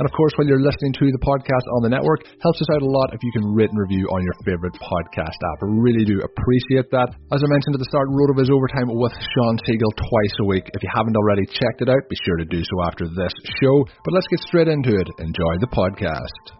[0.00, 2.80] And of course, while you're listening to the podcast on the network, helps us out
[2.80, 5.60] a lot if you can rate and review on your favorite podcast app.
[5.60, 7.12] Really do appreciate that.
[7.28, 10.64] As I mentioned at the start, RotoViz Overtime with Shawn Siegele twice a week.
[10.72, 13.84] If you haven't already checked it out, be sure to do so after this show.
[14.00, 15.08] But let's get straight into it.
[15.20, 16.59] Enjoy the podcast.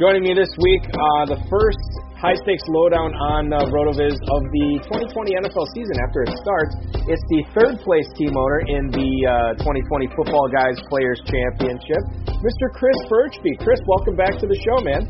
[0.00, 1.84] Joining me this week, uh, the first
[2.16, 5.12] high stakes lowdown on uh, RotoViz of the 2020
[5.44, 6.72] NFL season after it starts.
[7.04, 12.00] It's the third place team owner in the uh, 2020 Football Guys Players Championship,
[12.32, 12.72] Mr.
[12.80, 13.60] Chris Birchby.
[13.60, 15.04] Chris, welcome back to the show, man.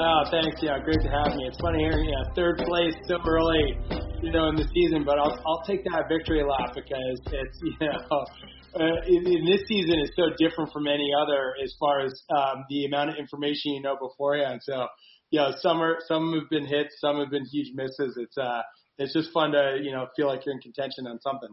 [0.00, 0.64] Oh, thanks.
[0.64, 1.44] Yeah, great to have me.
[1.52, 3.76] It's funny hearing yeah, third place so early,
[4.24, 7.76] you know, in the season, but I'll I'll take that victory lap because it's you
[7.84, 8.00] know
[8.74, 12.64] uh, in, in this season is so different from any other as far as um,
[12.68, 14.60] the amount of information you know beforehand.
[14.62, 14.86] So,
[15.30, 18.16] you know, some are some have been hits, some have been huge misses.
[18.16, 18.62] It's uh,
[18.98, 21.50] it's just fun to you know feel like you're in contention on something.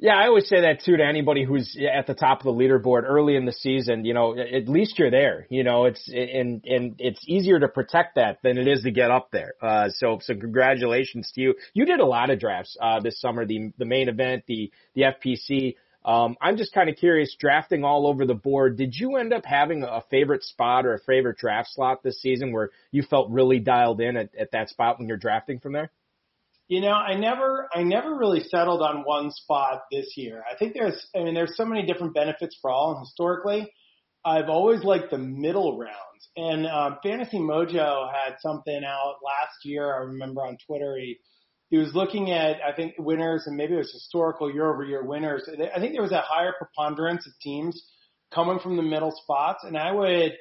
[0.00, 3.02] Yeah, I always say that too to anybody who's at the top of the leaderboard
[3.02, 4.04] early in the season.
[4.04, 5.48] You know, at least you're there.
[5.50, 9.10] You know, it's and and it's easier to protect that than it is to get
[9.10, 9.54] up there.
[9.60, 11.54] Uh, so so congratulations to you.
[11.74, 13.44] You did a lot of drafts uh, this summer.
[13.44, 15.74] The the main event, the the FPC.
[16.08, 19.44] Um, I'm just kind of curious, drafting all over the board, did you end up
[19.44, 23.58] having a favorite spot or a favorite draft slot this season where you felt really
[23.58, 25.90] dialed in at, at that spot when you're drafting from there?
[26.66, 30.42] You know, I never, I never really settled on one spot this year.
[30.50, 32.92] I think there's, I mean, there's so many different benefits for all.
[32.92, 33.70] And historically,
[34.24, 36.28] I've always liked the middle rounds.
[36.36, 39.94] And um, Fantasy Mojo had something out last year.
[39.94, 41.18] I remember on Twitter, he
[41.70, 45.04] he was looking at, I think, winners and maybe it was historical year over year
[45.04, 45.48] winners.
[45.48, 47.82] I think there was a higher preponderance of teams
[48.34, 49.64] coming from the middle spots.
[49.64, 50.32] And I would,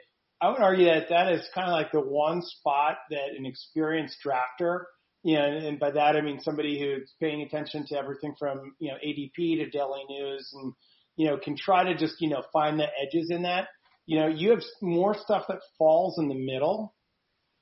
[0.41, 4.17] I would argue that that is kind of like the one spot that an experienced
[4.25, 4.83] drafter,
[5.23, 8.91] you know, and by that I mean somebody who's paying attention to everything from, you
[8.91, 10.73] know, ADP to Daily News and,
[11.17, 13.67] you know, can try to just, you know, find the edges in that.
[14.05, 16.93] You know, you have more stuff that falls in the middle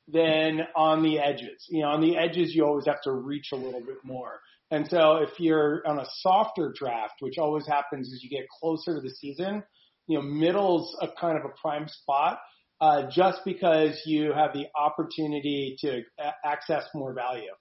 [0.08, 1.66] than on the edges.
[1.70, 4.40] You know, on the edges, you always have to reach a little bit more.
[4.72, 8.96] And so if you're on a softer draft, which always happens as you get closer
[8.96, 9.64] to the season,
[10.08, 12.40] you know, middle's a kind of a prime spot,
[12.82, 17.52] uh, just because you have the opportunity to a- access more value.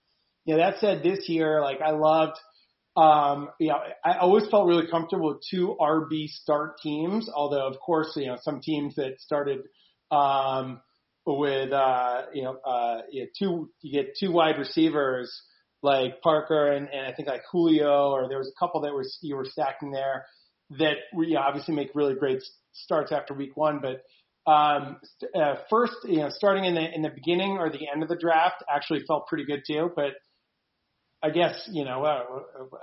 [0.45, 2.37] You know, that said, this year, like I loved,
[2.97, 7.79] um, you know, I always felt really comfortable with two RB start teams, although of
[7.81, 9.61] course, you know, some teams that started
[10.11, 10.81] um,
[11.27, 15.33] with uh, you know uh, you two you get two wide receivers
[15.83, 19.05] like Parker and, and I think like Julio or there was a couple that were
[19.21, 20.25] you were stacking there
[20.79, 20.97] that
[21.35, 22.43] know, obviously make really great
[22.73, 24.03] starts after week one, but
[24.47, 24.97] um,
[25.35, 28.17] uh, first, you know, starting in the in the beginning or the end of the
[28.17, 29.91] draft actually felt pretty good too.
[29.97, 30.13] But
[31.25, 32.23] I guess you know uh,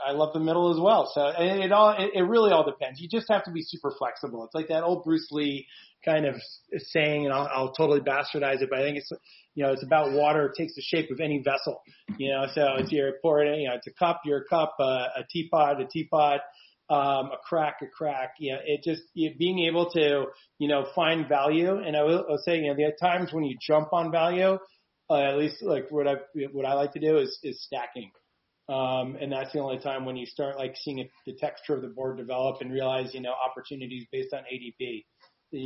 [0.05, 1.11] I love the middle as well.
[1.13, 2.99] So it, all it, it really all depends.
[2.99, 4.43] You just have to be super flexible.
[4.45, 5.67] It's like that old Bruce Lee
[6.03, 6.35] kind of
[6.77, 9.11] saying, and I'll, I'll totally bastardize it, but I think it's
[9.53, 10.47] you know it's about water.
[10.47, 11.81] It takes the shape of any vessel.
[12.17, 13.59] You know, so it's your pour it.
[13.59, 16.41] You know, it's a cup, your cup, uh, a teapot, a teapot
[16.91, 18.33] um, a crack, a crack.
[18.37, 20.25] You know, it just you being able to
[20.59, 21.77] you know find value.
[21.77, 24.57] And I will I'll say you know there are times when you jump on value.
[25.09, 26.15] Uh, at least like what I
[26.51, 28.11] what I like to do is is stacking.
[28.71, 31.81] Um, and that's the only time when you start like seeing it, the texture of
[31.81, 35.03] the board develop and realize, you know, opportunities based on ADP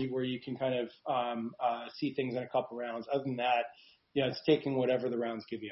[0.10, 3.08] where you can kind of um, uh, see things in a couple rounds.
[3.14, 3.66] Other than that,
[4.14, 5.72] you know, it's taking whatever the rounds give you.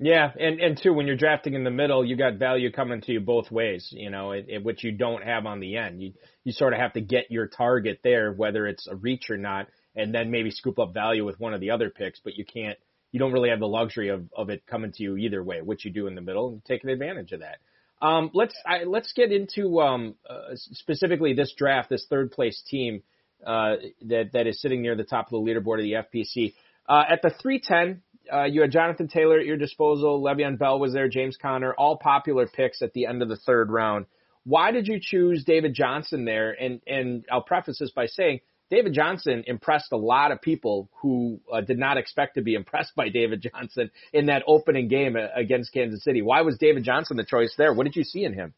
[0.00, 3.12] Yeah, and and two, when you're drafting in the middle, you got value coming to
[3.12, 6.00] you both ways, you know, it, it, which you don't have on the end.
[6.00, 6.12] You
[6.44, 9.66] you sort of have to get your target there, whether it's a reach or not,
[9.96, 12.20] and then maybe scoop up value with one of the other picks.
[12.22, 12.78] But you can't,
[13.12, 15.84] you don't really have the luxury of of it coming to you either way, which
[15.84, 17.58] you do in the middle, and taking advantage of that.
[18.00, 23.02] Um, let's I, let's get into um, uh, specifically this draft, this third place team
[23.46, 25.82] uh, that that is sitting near the top of the leaderboard of
[26.12, 26.54] the FPC.
[26.88, 28.02] Uh, at the 310,
[28.32, 30.22] uh, you had Jonathan Taylor at your disposal.
[30.22, 31.08] Le'Veon Bell was there.
[31.08, 34.06] James Conner, all popular picks at the end of the third round.
[34.44, 36.52] Why did you choose David Johnson there?
[36.52, 41.40] And and I'll preface this by saying David Johnson impressed a lot of people who
[41.52, 45.26] uh, did not expect to be impressed by David Johnson in that opening game uh,
[45.34, 46.22] against Kansas City.
[46.22, 47.72] Why was David Johnson the choice there?
[47.72, 48.54] What did you see in him?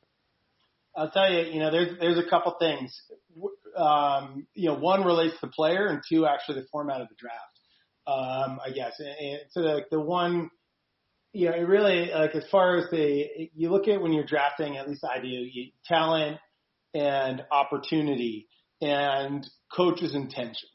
[0.97, 3.01] I'll tell you, you know, there's there's a couple things.
[3.77, 7.15] Um, you know, one relates to the player, and two, actually the format of the
[7.17, 7.51] draft
[8.11, 8.99] um, I guess.
[8.99, 10.51] And, and so the one,
[11.33, 14.77] you know, it really like as far as the you look at when you're drafting,
[14.77, 16.39] at least I do, you, talent
[16.93, 18.49] and opportunity
[18.81, 20.69] and coach's intention.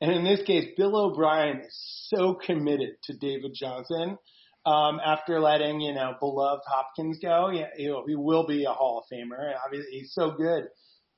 [0.00, 4.18] And in this case, Bill O'Brien is so committed to David Johnson.
[4.64, 9.04] Um, after letting, you know, beloved Hopkins go, yeah, he will be a Hall of
[9.12, 9.52] Famer.
[9.64, 10.64] Obviously, he's so good.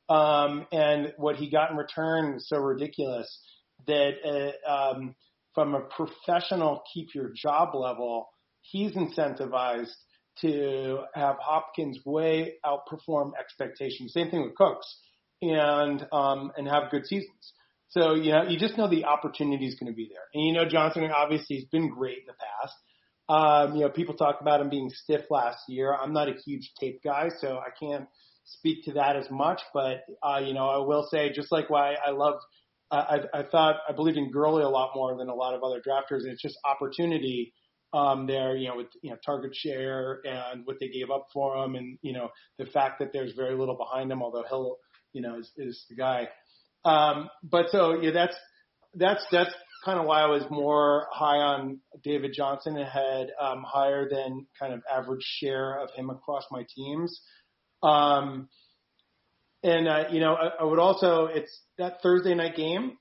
[0.08, 3.40] Um, and what he got in return was so ridiculous
[3.86, 5.14] that, uh, um,
[5.54, 8.28] from a professional keep your job level,
[8.60, 9.94] he's incentivized
[10.40, 14.12] to have Hopkins way outperform expectations.
[14.12, 14.98] Same thing with Cooks
[15.52, 17.52] and um, and have good seasons.
[17.88, 20.24] So you know you just know the opportunity is going to be there.
[20.32, 22.74] And you know Johnson obviously has been great in the past.
[23.28, 25.94] Um, you know people talk about him being stiff last year.
[25.94, 28.06] I'm not a huge tape guy, so I can't
[28.44, 29.60] speak to that as much.
[29.72, 32.40] But uh, you know I will say just like why I loved
[32.90, 35.80] I, I thought I believed in Gurley a lot more than a lot of other
[35.80, 37.52] drafters, and it's just opportunity
[37.92, 41.56] um, there, you know, with you know target share and what they gave up for
[41.56, 44.76] him, and you know the fact that there's very little behind him, although Hill,
[45.14, 46.28] you know, is, is the guy.
[46.84, 48.36] Um, but so yeah, that's
[48.94, 53.64] that's that's kind of why I was more high on David Johnson and had um,
[53.66, 57.20] higher than kind of average share of him across my teams.
[57.82, 58.48] Um,
[59.62, 62.98] and uh, you know, I, I would also it's that Thursday night game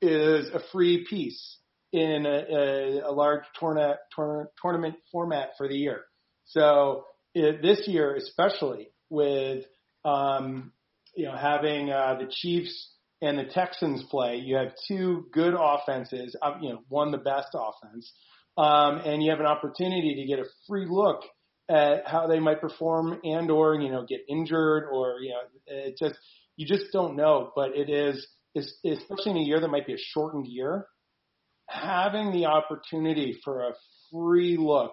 [0.00, 1.58] is a free piece
[1.92, 6.02] in a, a, a large tourna, tourna, tournament format for the year.
[6.46, 9.64] So it, this year, especially with
[10.04, 10.72] um,
[11.14, 16.36] you know having uh, the Chiefs and the Texans play, you have two good offenses.
[16.40, 18.12] Uh, you know, one the best offense,
[18.56, 21.22] um, and you have an opportunity to get a free look
[21.68, 25.96] at how they might perform and or you know get injured or you know it
[25.98, 26.18] just
[26.56, 27.52] you just don't know.
[27.54, 30.86] But it is, is especially in a year that might be a shortened year,
[31.68, 33.72] having the opportunity for a
[34.12, 34.92] free look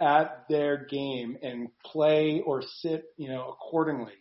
[0.00, 4.12] at their game and play or sit, you know, accordingly,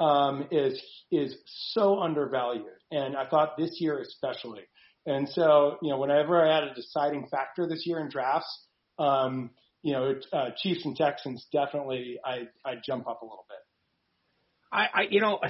[0.00, 1.36] um, is is
[1.72, 2.66] so undervalued.
[2.90, 4.62] And I thought this year especially.
[5.06, 8.66] And so, you know, whenever I had a deciding factor this year in drafts,
[8.98, 9.50] um,
[9.82, 13.58] you know, uh, Chiefs and Texans definitely I I jump up a little bit.
[14.70, 15.40] I, I you know,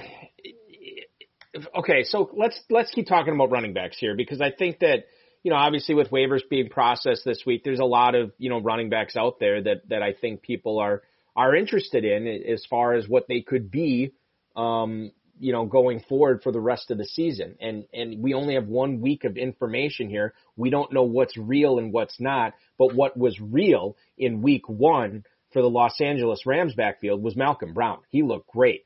[1.77, 5.07] okay, so let's let's keep talking about running backs here because I think that
[5.43, 8.61] you know obviously with waivers being processed this week, there's a lot of you know
[8.61, 11.03] running backs out there that that I think people are
[11.35, 14.13] are interested in as far as what they could be,
[14.59, 17.55] um, you know, going forward for the rest of the season.
[17.61, 20.35] And and we only have one week of information here.
[20.57, 22.55] We don't know what's real and what's not.
[22.77, 27.73] But what was real in week one for the Los Angeles Rams backfield was Malcolm
[27.73, 28.01] Brown.
[28.11, 28.85] He looked great.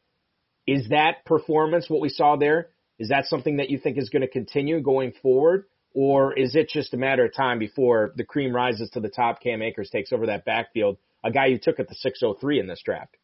[0.67, 2.69] Is that performance what we saw there?
[2.99, 5.65] Is that something that you think is going to continue going forward?
[5.95, 9.41] Or is it just a matter of time before the cream rises to the top?
[9.43, 12.81] Cam Akers takes over that backfield, a guy you took at the 603 in this
[12.85, 13.17] draft.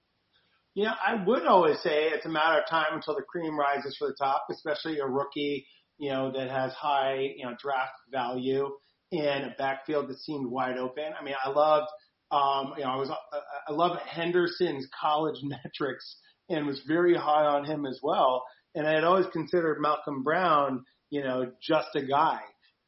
[0.78, 4.06] Yeah, I would always say it's a matter of time until the cream rises for
[4.06, 5.66] the top, especially a rookie,
[5.98, 8.70] you know, that has high, you know, draft value
[9.10, 11.10] in a backfield that seemed wide open.
[11.20, 11.88] I mean, I loved,
[12.30, 16.16] um, you know, I was, I love Henderson's college metrics
[16.48, 18.44] and was very high on him as well.
[18.76, 22.38] And I had always considered Malcolm Brown, you know, just a guy.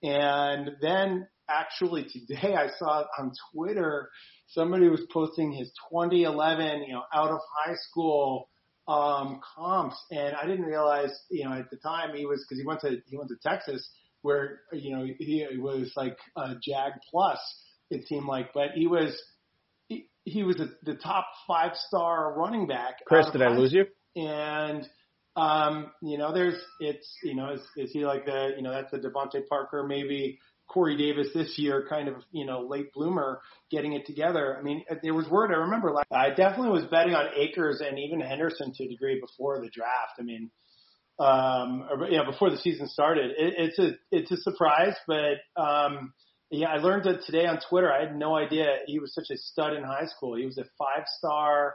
[0.04, 4.11] And then actually today I saw on Twitter
[4.50, 8.49] somebody was posting his 2011, you know, out of high school
[8.88, 12.66] um comps and I didn't realize, you know, at the time he was cuz he
[12.66, 13.88] went to he went to Texas
[14.23, 17.38] where you know he was like a Jag plus
[17.90, 19.21] it seemed like, but he was
[19.88, 23.04] he, he was a, the top five star running back.
[23.07, 23.87] Chris, did I lose you?
[24.16, 24.88] And
[25.37, 28.90] um, you know, there's it's you know, is, is he like the you know that's
[28.90, 30.38] the DeVante Parker maybe
[30.72, 34.56] Corey Davis this year, kind of you know late bloomer getting it together.
[34.58, 35.92] I mean, there was word I remember.
[35.92, 39.70] Like, I definitely was betting on Akers and even Henderson to a degree before the
[39.70, 40.18] draft.
[40.18, 40.50] I mean,
[41.18, 43.32] um, or, know, before the season started.
[43.36, 46.12] It, it's a it's a surprise, but um,
[46.50, 47.92] yeah, I learned that today on Twitter.
[47.92, 50.36] I had no idea he was such a stud in high school.
[50.36, 51.74] He was a five star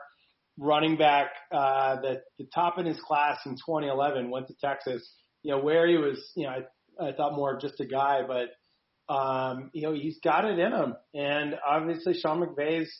[0.58, 5.08] running back, uh, the, the top in his class in 2011, went to Texas.
[5.44, 6.54] You know, where he was, you know,
[7.00, 8.50] I, I thought more of just a guy, but,
[9.10, 10.96] um, you know, he's got it in him.
[11.14, 12.92] And obviously Sean McVay's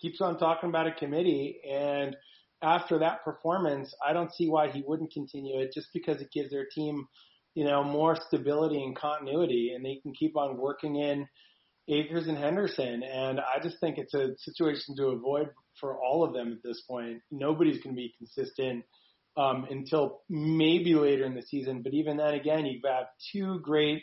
[0.00, 1.60] keeps on talking about a committee.
[1.68, 2.16] And
[2.62, 6.50] after that performance, I don't see why he wouldn't continue it just because it gives
[6.50, 7.06] their team,
[7.54, 11.26] you know, more stability and continuity and they can keep on working in
[11.88, 13.02] Akers and Henderson.
[13.02, 15.48] And I just think it's a situation to avoid
[15.80, 17.22] for all of them at this point.
[17.30, 18.84] Nobody's going to be consistent
[19.36, 21.82] um, until maybe later in the season.
[21.82, 24.02] But even then, again, you have two great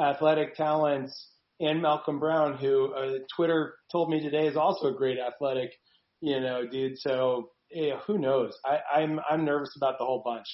[0.00, 1.28] athletic talents
[1.60, 5.70] and Malcolm Brown, who uh, Twitter told me today is also a great athletic,
[6.20, 6.98] you know, dude.
[6.98, 8.56] So yeah, who knows?
[8.64, 10.46] I, I'm I'm nervous about the whole bunch.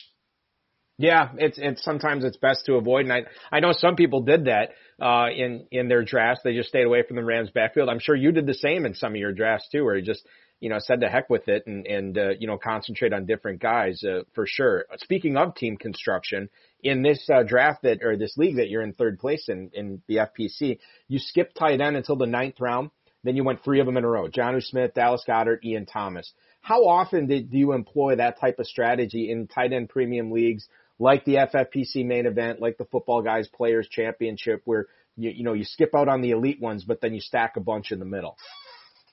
[0.98, 4.44] Yeah, it's it's sometimes it's best to avoid, and I I know some people did
[4.44, 4.70] that
[5.00, 6.42] uh, in in their drafts.
[6.44, 7.88] They just stayed away from the Rams backfield.
[7.88, 10.26] I'm sure you did the same in some of your drafts too, where you just
[10.60, 13.60] you know said to heck with it and and uh, you know concentrate on different
[13.60, 14.84] guys uh, for sure.
[14.98, 16.48] Speaking of team construction,
[16.82, 20.02] in this uh, draft that or this league that you're in third place in in
[20.06, 22.90] the FPC, you skipped tight end until the ninth round.
[23.22, 26.32] Then you went three of them in a row: Jonnu Smith, Dallas Goedert, Ian Thomas.
[26.62, 30.68] How often did, do you employ that type of strategy in tight end premium leagues?
[31.00, 34.86] like the FFPC main event, like the Football Guys Players Championship, where
[35.16, 37.60] you you know you skip out on the elite ones, but then you stack a
[37.60, 38.36] bunch in the middle.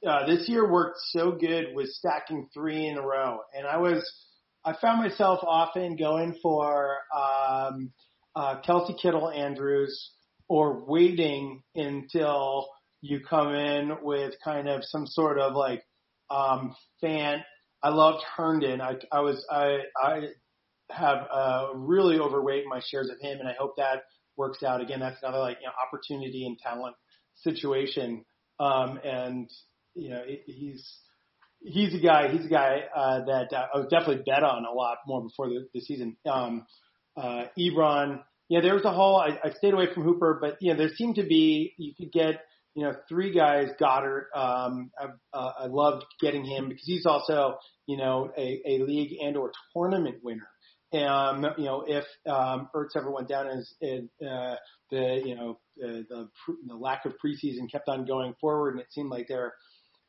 [0.06, 4.10] Uh, this year worked so good with stacking three in a row, and I was
[4.64, 7.92] I found myself often going for um,
[8.36, 10.12] uh, Kelce Kittle Andrews
[10.48, 12.68] or waiting until
[13.02, 15.84] you come in with kind of some sort of like
[16.30, 17.44] um, fan.
[17.82, 18.82] I loved Herndon.
[18.82, 20.22] I, I was I I
[20.90, 24.04] have uh, really overweight my shares of him, and I hope that
[24.36, 24.82] works out.
[24.82, 26.96] Again, that's another like you know, opportunity and talent
[27.36, 28.26] situation.
[28.60, 29.50] Um, and
[29.98, 30.88] you know, he's
[31.62, 34.72] he's a guy he's a guy uh, that uh, I would definitely bet on a
[34.72, 36.18] lot more before the, the season.
[36.30, 36.66] Um,
[37.16, 39.18] uh, Ebron, yeah, there was a whole.
[39.18, 42.12] I, I stayed away from Hooper, but you know, there seemed to be you could
[42.12, 42.42] get
[42.76, 43.70] you know three guys.
[43.82, 47.56] Goedert, um, I, uh, I loved getting him because he's also
[47.88, 50.48] you know a, a league and or tournament winner.
[50.94, 54.56] Um, you know, if um, Ertz ever went down as uh,
[54.90, 56.30] the you know the, the
[56.68, 59.54] the lack of preseason kept on going forward, and it seemed like their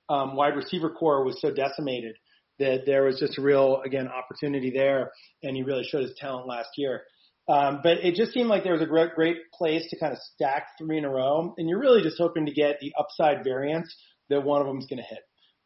[0.09, 2.17] um, wide receiver core was so decimated
[2.59, 5.13] that there was just a real again opportunity there,
[5.43, 7.03] and he really showed his talent last year.
[7.49, 10.19] Um, but it just seemed like there was a great, great place to kind of
[10.35, 13.95] stack three in a row, and you're really just hoping to get the upside variance
[14.29, 15.21] that one of them is going to hit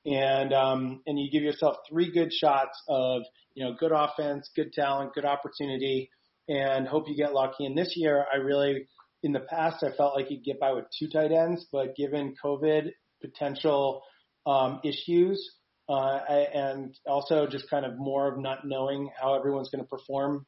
[0.04, 3.22] and um, and you give yourself three good shots of
[3.54, 6.10] you know good offense, good talent, good opportunity,
[6.48, 7.66] and hope you get lucky.
[7.66, 8.88] And this year, I really
[9.22, 12.34] in the past I felt like you'd get by with two tight ends, but given
[12.44, 14.02] COVID potential
[14.46, 15.50] um, issues.
[15.88, 16.20] Uh,
[16.54, 20.46] and also just kind of more of not knowing how everyone's going to perform.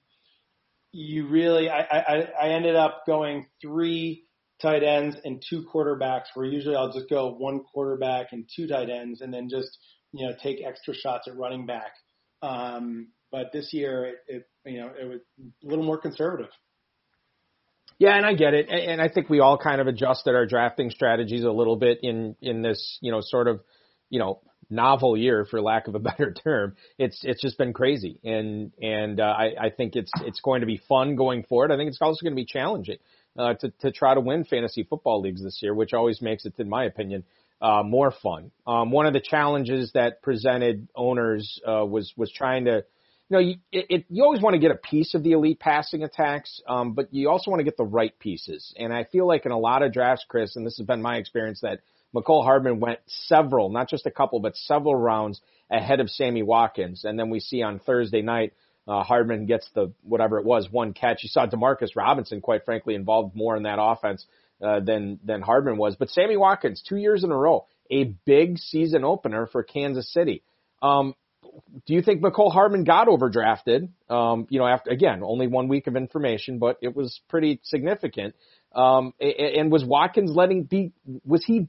[0.92, 4.24] You really, I, I, I ended up going three
[4.62, 8.88] tight ends and two quarterbacks where usually I'll just go one quarterback and two tight
[8.88, 9.76] ends and then just,
[10.12, 11.92] you know, take extra shots at running back.
[12.40, 15.20] Um, but this year it, it, you know, it was
[15.62, 16.52] a little more conservative.
[17.98, 18.68] Yeah, and I get it.
[18.70, 22.36] And I think we all kind of adjusted our drafting strategies a little bit in,
[22.40, 23.60] in this, you know, sort of,
[24.10, 26.76] you know, novel year, for lack of a better term.
[26.98, 30.66] It's it's just been crazy, and and uh, I I think it's it's going to
[30.66, 31.70] be fun going forward.
[31.70, 32.98] I think it's also going to be challenging
[33.38, 36.54] uh, to to try to win fantasy football leagues this year, which always makes it,
[36.58, 37.24] in my opinion,
[37.60, 38.50] uh, more fun.
[38.66, 42.84] Um, one of the challenges that presented owners uh, was was trying to
[43.30, 45.58] you know, you, it, it, you always want to get a piece of the elite
[45.58, 48.74] passing attacks, um, but you also want to get the right pieces.
[48.76, 51.16] And I feel like in a lot of drafts, Chris, and this has been my
[51.16, 51.80] experience, that
[52.14, 55.40] Mecole Hardman went several, not just a couple, but several rounds
[55.70, 57.04] ahead of Sammy Watkins.
[57.04, 58.52] And then we see on Thursday night,
[58.86, 61.22] uh, Hardman gets the whatever it was, one catch.
[61.22, 64.26] You saw Demarcus Robinson, quite frankly, involved more in that offense
[64.62, 65.96] uh, than than Hardman was.
[65.96, 70.42] But Sammy Watkins, two years in a row, a big season opener for Kansas City.
[70.82, 71.14] Um,
[71.86, 73.88] do you think Mecole Hardman got overdrafted?
[74.10, 78.34] Um, you know, after again, only one week of information, but it was pretty significant.
[78.74, 80.92] Um, and was Watkins letting be?
[81.24, 81.68] Was he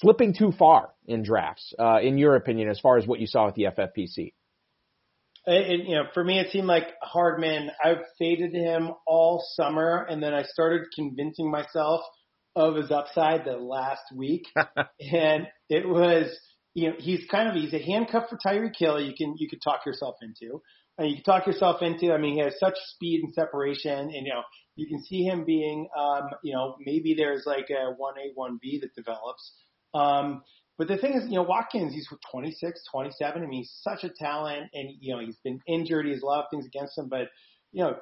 [0.00, 3.46] slipping too far in drafts, uh, in your opinion, as far as what you saw
[3.46, 4.32] with the FFPC?
[5.46, 7.70] It, you know, for me, it seemed like Hardman.
[7.82, 12.00] I faded him all summer, and then I started convincing myself
[12.56, 16.34] of his upside the last week, and it was,
[16.72, 19.00] you know, he's kind of he's a handcuff for Tyreek Hill.
[19.00, 20.62] You can you could talk yourself into,
[20.96, 22.12] and you can talk yourself into.
[22.12, 24.42] I mean, he has such speed and separation, and you know,
[24.76, 28.58] you can see him being, um, you know, maybe there's like a one A one
[28.62, 29.52] B that develops.
[29.94, 30.42] Um,
[30.76, 33.42] but the thing is, you know, Watkins, he's 26, 27.
[33.42, 36.06] I mean, he's such a talent and, you know, he's been injured.
[36.06, 37.28] He has a lot of things against him, but,
[37.72, 37.96] you know,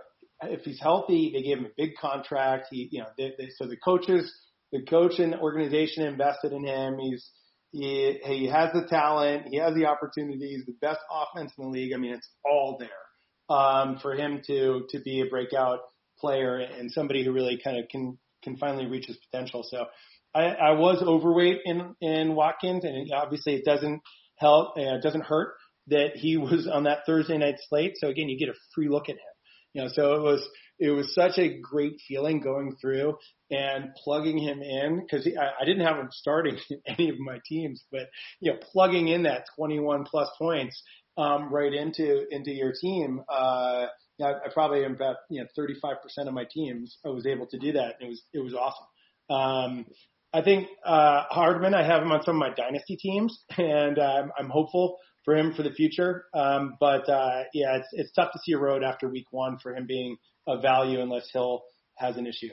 [0.44, 2.68] if he's healthy, they gave him a big contract.
[2.70, 4.32] He, you know, they, they, so the coaches,
[4.72, 6.98] the coach and organization invested in him.
[6.98, 7.28] He's,
[7.72, 9.48] he, he has the talent.
[9.50, 11.92] He has the opportunities, the best offense in the league.
[11.94, 15.80] I mean, it's all there, um, for him to, to be a breakout
[16.18, 19.62] player and somebody who really kind of can, can finally reach his potential.
[19.62, 19.86] So,
[20.34, 24.00] I, I was overweight in in Watkins, and obviously it doesn't
[24.36, 24.76] help.
[24.76, 25.54] Uh, it doesn't hurt
[25.88, 27.94] that he was on that Thursday night slate.
[27.96, 29.32] So again, you get a free look at him.
[29.74, 30.46] You know, so it was
[30.78, 33.16] it was such a great feeling going through
[33.50, 37.38] and plugging him in because I, I didn't have him starting in any of my
[37.46, 38.08] teams, but
[38.40, 40.82] you know, plugging in that 21 plus points
[41.16, 43.22] um, right into into your team.
[43.28, 43.86] Uh,
[44.22, 47.58] I, I probably am about you know 35% of my teams I was able to
[47.58, 48.86] do that, and it was it was awesome.
[49.30, 49.86] Um,
[50.34, 54.32] I think uh, Hardman, I have him on some of my dynasty teams, and um,
[54.38, 56.24] I'm hopeful for him for the future.
[56.34, 59.74] Um, but uh, yeah, it's it's tough to see a road after week one for
[59.74, 60.16] him being
[60.46, 61.62] a value unless Hill
[61.96, 62.50] has an issue.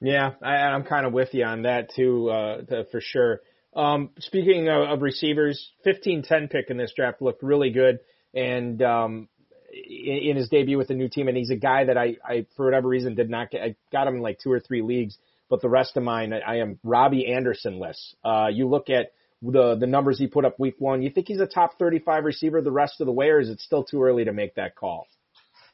[0.00, 3.40] Yeah, I, I'm kind of with you on that too, uh, to, for sure.
[3.76, 8.00] Um, speaking of, of receivers, 15-10 pick in this draft looked really good,
[8.34, 9.28] and um,
[9.72, 12.46] in, in his debut with the new team, and he's a guy that I, I
[12.56, 13.62] for whatever reason did not get.
[13.62, 15.18] I got him in like two or three leagues
[15.50, 18.14] but the rest of mine, I, am Robbie Anderson-less.
[18.24, 21.02] Uh, you look at the the numbers he put up week one.
[21.02, 23.60] You think he's a top 35 receiver the rest of the way, or is it
[23.60, 25.06] still too early to make that call?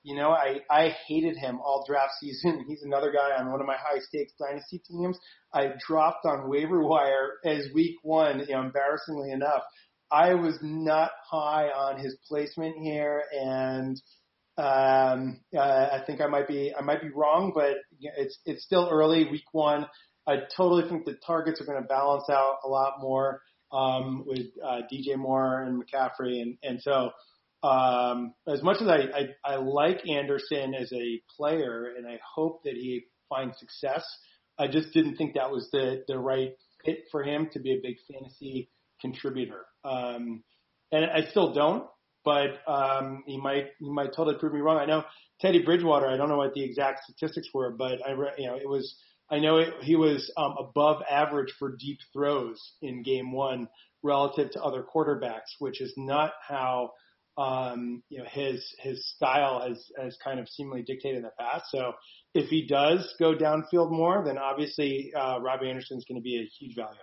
[0.02, 2.64] You know, I I hated him all draft season.
[2.66, 5.18] He's another guy on one of my high stakes dynasty teams.
[5.52, 8.40] I dropped on waiver wire as week one.
[8.40, 9.62] You know, embarrassingly enough,
[10.10, 14.00] I was not high on his placement here, and
[14.58, 18.88] um, uh, I think I might be I might be wrong, but it's it's still
[18.90, 19.86] early, week one.
[20.26, 24.46] I totally think the targets are going to balance out a lot more um, with
[24.64, 27.10] uh, DJ Moore and McCaffrey, and and so
[27.62, 32.62] um, as much as I, I I like Anderson as a player, and I hope
[32.64, 34.04] that he finds success,
[34.58, 36.52] I just didn't think that was the the right
[36.84, 39.66] fit for him to be a big fantasy contributor.
[39.84, 40.42] Um,
[40.92, 41.84] and I still don't
[42.26, 44.78] but um, he might he might totally prove me wrong.
[44.78, 45.04] I know
[45.40, 46.08] Teddy Bridgewater.
[46.08, 48.96] I don't know what the exact statistics were, but I you know it was
[49.30, 53.68] I know it, he was um, above average for deep throws in game one
[54.02, 56.90] relative to other quarterbacks, which is not how
[57.38, 61.66] um, you know his his style has has kind of seemingly dictated in the past.
[61.70, 61.92] So
[62.34, 66.40] if he does go downfield more, then obviously uh, Robbie Anderson is going to be
[66.40, 66.98] a huge value.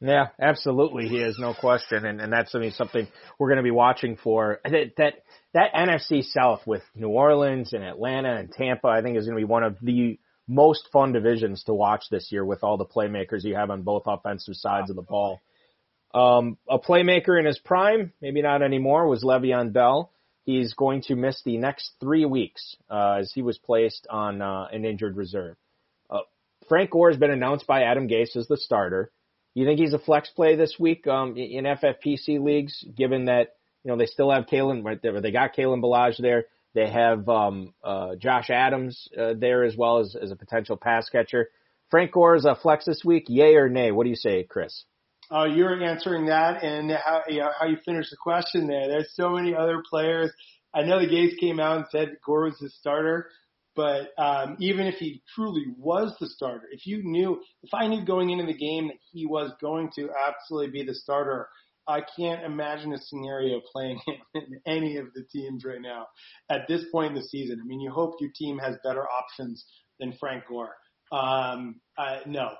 [0.00, 1.08] Yeah, absolutely.
[1.08, 2.06] He is no question.
[2.06, 3.08] And, and that's I mean, something
[3.38, 4.60] we're going to be watching for.
[4.64, 5.14] That, that,
[5.54, 9.40] that NFC South with New Orleans and Atlanta and Tampa, I think is going to
[9.40, 13.44] be one of the most fun divisions to watch this year with all the playmakers
[13.44, 15.40] you have on both offensive sides of the ball.
[16.14, 20.12] Um, a playmaker in his prime, maybe not anymore, was Le'Veon Bell.
[20.44, 24.68] He's going to miss the next three weeks uh, as he was placed on uh,
[24.72, 25.56] an injured reserve.
[26.08, 26.20] Uh,
[26.68, 29.12] Frank Gore has been announced by Adam Gase as the starter.
[29.58, 33.90] You think he's a flex play this week um, in FFPC leagues, given that you
[33.90, 35.20] know they still have Kalen right there.
[35.20, 36.44] They got Kalen Ballage there.
[36.74, 41.10] They have um, uh, Josh Adams uh, there as well as, as a potential pass
[41.10, 41.48] catcher.
[41.90, 43.24] Frank Gore is a flex this week.
[43.26, 43.90] Yay or nay?
[43.90, 44.84] What do you say, Chris?
[45.28, 48.86] Oh, you're answering that and how you know, how you finish the question there.
[48.86, 50.30] There's so many other players.
[50.72, 53.28] I know the Gase came out and said Gore was the starter,
[53.78, 58.04] but um, even if he truly was the starter, if you knew, if I knew
[58.04, 61.48] going into the game that he was going to absolutely be the starter,
[61.86, 66.08] I can't imagine a scenario playing him in any of the teams right now
[66.50, 67.60] at this point in the season.
[67.62, 69.64] I mean, you hope your team has better options
[70.00, 70.74] than Frank Gore.
[71.12, 72.50] Um, uh, no,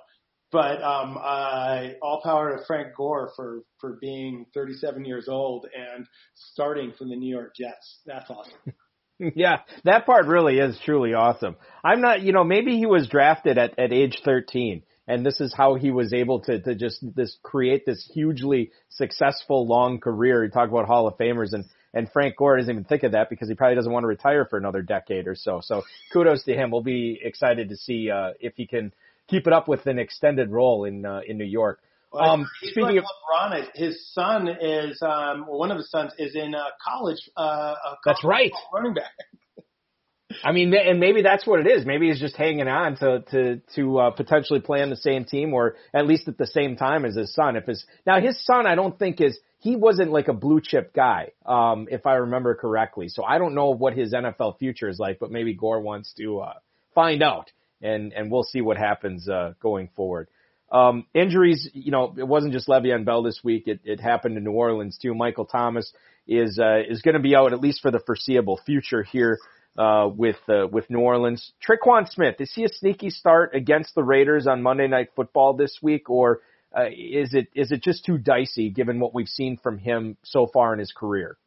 [0.52, 6.06] but um, uh, all power to Frank Gore for for being 37 years old and
[6.52, 8.02] starting for the New York Jets.
[8.06, 8.52] That's awesome.
[9.34, 11.56] yeah, that part really is truly awesome.
[11.82, 15.52] I'm not, you know, maybe he was drafted at at age 13 and this is
[15.56, 20.44] how he was able to to just this create this hugely successful long career.
[20.44, 23.30] You talk about Hall of Famers and and Frank Gore doesn't even think of that
[23.30, 25.60] because he probably doesn't want to retire for another decade or so.
[25.62, 26.70] So kudos to him.
[26.70, 28.92] We'll be excited to see uh, if he can
[29.26, 31.80] keep it up with an extended role in uh, in New York.
[32.12, 36.34] Well, um, speaking like of LeBron, his son is um, one of his sons is
[36.34, 37.18] in uh, college.
[37.36, 39.12] Uh, college that's right, running back.
[40.44, 41.86] I mean, and maybe that's what it is.
[41.86, 45.52] Maybe he's just hanging on to to to uh, potentially play on the same team,
[45.52, 47.56] or at least at the same time as his son.
[47.56, 50.94] If his now his son, I don't think is he wasn't like a blue chip
[50.94, 53.08] guy, um, if I remember correctly.
[53.08, 56.40] So I don't know what his NFL future is like, but maybe Gore wants to
[56.40, 56.54] uh,
[56.94, 60.28] find out and and we'll see what happens uh, going forward.
[60.70, 63.64] Um, injuries, you know, it wasn't just Le'Veon Bell this week.
[63.66, 65.14] It, it happened in New Orleans too.
[65.14, 65.90] Michael Thomas
[66.26, 69.38] is uh, is going to be out at least for the foreseeable future here
[69.78, 71.52] uh, with uh, with New Orleans.
[71.66, 75.78] Tre'Quan Smith is he a sneaky start against the Raiders on Monday Night Football this
[75.80, 76.40] week, or
[76.76, 80.46] uh, is it is it just too dicey given what we've seen from him so
[80.52, 81.38] far in his career?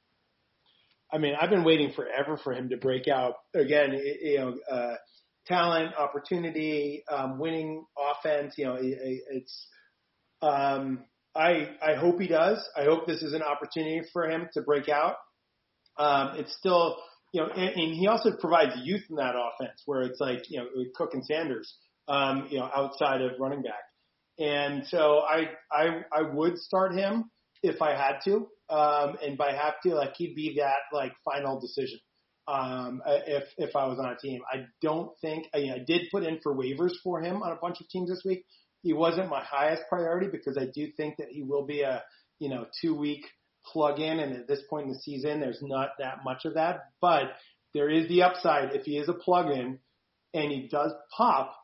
[1.13, 3.99] I mean, I've been waiting forever for him to break out again.
[4.21, 4.95] You know, uh,
[5.47, 8.55] talent, opportunity, um, winning offense.
[8.57, 9.67] You know, it, it's.
[10.41, 12.57] Um, I I hope he does.
[12.75, 15.15] I hope this is an opportunity for him to break out.
[15.97, 16.97] Um, it's still,
[17.33, 20.59] you know, and, and he also provides youth in that offense where it's like, you
[20.59, 21.73] know, Cook and Sanders,
[22.07, 23.83] um, you know, outside of running back.
[24.39, 27.29] And so I I I would start him
[27.63, 28.47] if I had to.
[28.69, 31.99] Um, and by have to, like he'd be that like final decision
[32.47, 34.41] um, if if I was on a team.
[34.51, 37.81] I don't think I, I did put in for waivers for him on a bunch
[37.81, 38.45] of teams this week.
[38.83, 42.03] He wasn't my highest priority because I do think that he will be a
[42.39, 43.25] you know two week
[43.65, 46.79] plug in, and at this point in the season, there's not that much of that.
[46.99, 47.33] But
[47.73, 49.79] there is the upside if he is a plug in
[50.33, 51.55] and he does pop.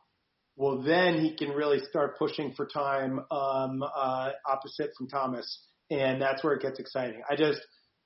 [0.56, 5.60] Well, then he can really start pushing for time um, uh, opposite from Thomas,
[5.90, 7.22] and that's where it gets exciting.
[7.30, 7.60] I just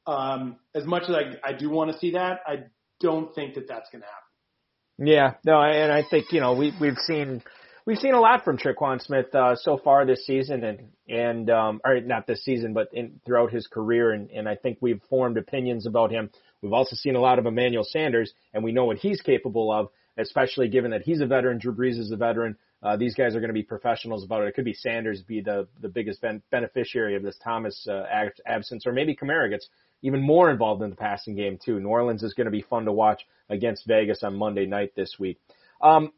[0.07, 2.65] um, as much as I, I do want to see that, I
[3.01, 4.23] don't think that that's going to happen.
[4.99, 7.43] Yeah, no, and I think you know we we've seen
[7.87, 11.81] we've seen a lot from Tre'Quan Smith uh, so far this season, and and um,
[11.85, 15.39] or not this season, but in, throughout his career, and and I think we've formed
[15.39, 16.31] opinions about him.
[16.61, 19.89] We've also seen a lot of Emmanuel Sanders, and we know what he's capable of,
[20.17, 21.59] especially given that he's a veteran.
[21.59, 22.57] Drew Brees is a veteran.
[22.83, 24.49] Uh, these guys are going to be professionals about it.
[24.49, 28.05] It could be Sanders be the the biggest ben- beneficiary of this Thomas uh,
[28.47, 29.69] absence, or maybe Kamara gets
[30.03, 31.79] even more involved in the passing game too.
[31.79, 35.17] New Orleans is going to be fun to watch against Vegas on Monday night this
[35.19, 35.39] week.
[35.81, 36.13] Um,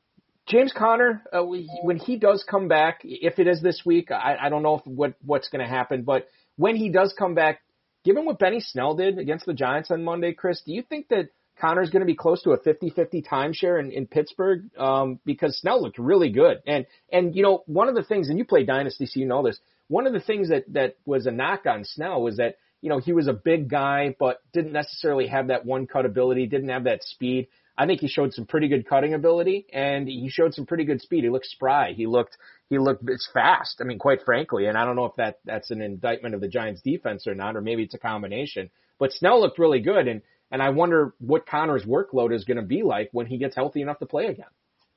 [0.46, 4.48] James Conner, uh, when he does come back, if it is this week, I, I
[4.50, 7.62] don't know if, what what's going to happen, but when he does come back,
[8.04, 11.30] given what Benny Snell did against the Giants on Monday, Chris, do you think that
[11.60, 14.70] Conner's going to be close to a 50-50 timeshare in, in Pittsburgh?
[14.76, 18.38] Um, because Snell looked really good, and and you know one of the things, and
[18.38, 19.58] you play Dynasty, so you know this.
[19.88, 22.98] One of the things that that was a knock on Snell was that you know,
[22.98, 26.84] he was a big guy, but didn't necessarily have that one cut ability, didn't have
[26.84, 27.48] that speed.
[27.78, 31.00] I think he showed some pretty good cutting ability and he showed some pretty good
[31.00, 31.24] speed.
[31.24, 31.94] He looked spry.
[31.94, 32.36] He looked,
[32.68, 33.78] he looked, it's fast.
[33.80, 36.48] I mean, quite frankly, and I don't know if that, that's an indictment of the
[36.48, 40.06] Giants defense or not, or maybe it's a combination, but Snell looked really good.
[40.06, 40.20] And,
[40.54, 43.82] and I wonder what Conner's workload is going to be like when he gets healthy
[43.82, 44.46] enough to play again.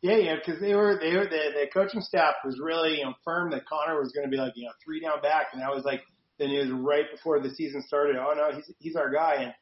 [0.04, 3.16] Yeah, yeah, because they were they were the, the coaching staff was really you know
[3.26, 5.74] firm that Conner was going to be like you know three down back, and that
[5.74, 6.02] was like
[6.38, 8.18] then it was right before the season started.
[8.18, 9.38] Oh no, he's he's our guy.
[9.40, 9.54] And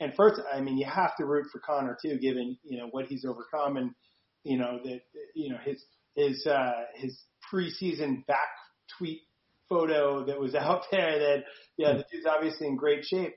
[0.00, 3.06] and first, I mean, you have to root for Conner too, given you know what
[3.06, 3.92] he's overcome and
[4.42, 5.02] you know that
[5.36, 5.84] you know his
[6.16, 7.16] his uh, his
[7.52, 8.48] preseason back
[8.98, 9.20] tweet
[9.68, 11.16] photo that was out there.
[11.20, 11.44] That
[11.76, 13.36] yeah, the dude's obviously in great shape.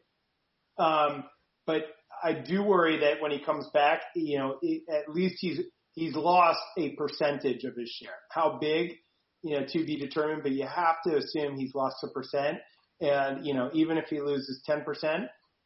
[0.79, 1.25] Um,
[1.67, 1.83] but
[2.23, 5.59] I do worry that when he comes back, you know, it, at least he's
[5.93, 8.17] he's lost a percentage of his share.
[8.29, 8.93] How big,
[9.41, 10.43] you know, to be determined.
[10.43, 12.57] But you have to assume he's lost a percent.
[13.01, 14.83] And, you know, even if he loses 10%,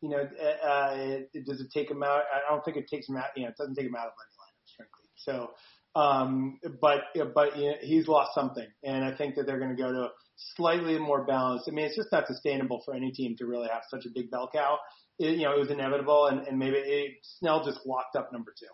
[0.02, 0.94] you know, uh, uh,
[1.34, 2.24] it, does it take him out?
[2.34, 4.14] I don't think it takes him out, you know, it doesn't take him out of
[4.20, 5.10] any lineups, frankly.
[5.16, 5.52] So,
[5.94, 7.02] Um, but
[7.36, 10.08] but you know, he's lost something, and I think that they're going to go to
[10.56, 11.68] slightly more balanced.
[11.68, 14.32] I mean, it's just not sustainable for any team to really have such a big
[14.32, 14.78] bell cow.
[15.20, 18.54] It, you know, it was inevitable, and, and maybe it, Snell just locked up number
[18.58, 18.68] two.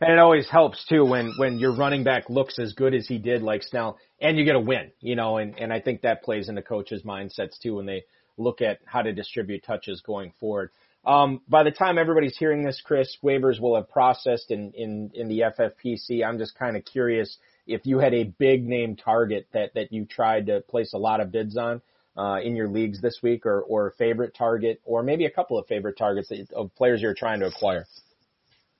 [0.00, 3.16] And it always helps too when when your running back looks as good as he
[3.18, 5.38] did, like Snell, and you get a win, you know.
[5.38, 8.04] And and I think that plays into coaches' mindsets too when they
[8.36, 10.70] look at how to distribute touches going forward.
[11.06, 15.28] Um, by the time everybody's hearing this, Chris, waivers will have processed in in in
[15.28, 16.26] the FFPC.
[16.26, 20.04] I'm just kind of curious if you had a big name target that that you
[20.04, 21.80] tried to place a lot of bids on
[22.16, 25.56] uh, in your leagues this week, or or a favorite target, or maybe a couple
[25.58, 27.86] of favorite targets that, of players you're trying to acquire.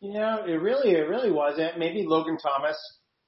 [0.00, 1.78] You know, it really, it really wasn't.
[1.78, 2.76] Maybe Logan Thomas.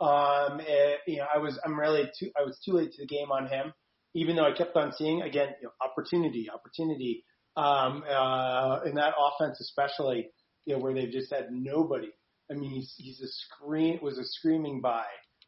[0.01, 3.07] Um, it, you know, I was, I'm really too, I was too late to the
[3.07, 3.73] game on him,
[4.15, 7.25] even though I kept on seeing again, you know, opportunity, opportunity,
[7.59, 10.29] um, uh, in that offense, especially,
[10.65, 12.11] you know, where they've just had nobody.
[12.51, 15.05] I mean, he's, he's a scream, was a screaming buy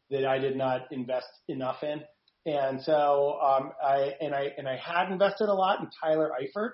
[0.09, 2.01] that I did not invest enough in.
[2.45, 6.71] And so, um, I, and I, and I had invested a lot in Tyler Eifert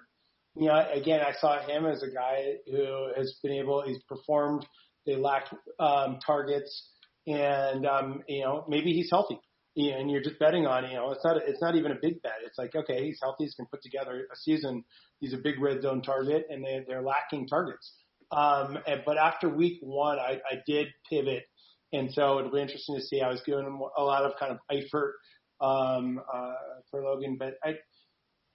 [0.60, 4.66] you know, again, I saw him as a guy who has been able, he's performed,
[5.06, 6.90] they lacked um, targets,
[7.28, 9.40] and um, you know, maybe he's healthy.
[9.80, 11.98] You know, and you're just betting on, you know, it's not, it's not even a
[12.02, 12.40] big bet.
[12.44, 14.84] It's like, okay, he's healthy, he's can put together a season.
[15.20, 17.94] He's a big red zone target, and they, they're lacking targets.
[18.32, 21.44] Um, and, but after week one, I, I did pivot,
[21.94, 23.22] and so it'll be interesting to see.
[23.22, 25.14] I was doing a lot of kind of effort
[25.62, 26.54] um, uh,
[26.90, 27.76] for Logan, but I,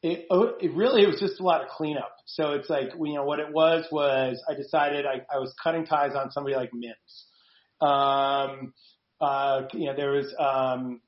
[0.02, 2.16] it, oh, it really it was just a lot of cleanup.
[2.26, 5.86] So it's like you know what it was was I decided I, I was cutting
[5.86, 7.26] ties on somebody like Mims.
[7.80, 8.74] Um,
[9.20, 11.00] uh, you know there was um,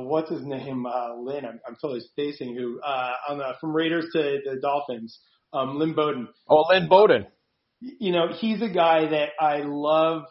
[0.00, 4.06] what's his name uh, Lynn I'm, I'm totally spacing who uh, on the from Raiders
[4.12, 5.18] to the Dolphins
[5.52, 6.28] um, Lynn Bowden.
[6.48, 7.26] Oh, Lynn Bowden.
[7.80, 10.24] You know he's a guy that I love